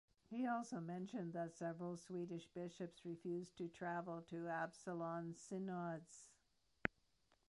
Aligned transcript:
He 0.31 0.47
also 0.47 0.79
mentioned 0.79 1.33
that 1.33 1.53
several 1.53 1.95
Swedish 1.95 2.47
bishops 2.55 3.05
refused 3.05 3.55
to 3.59 3.67
travel 3.67 4.23
to 4.31 4.47
Absalon's 4.47 5.39
synods. 5.39 6.31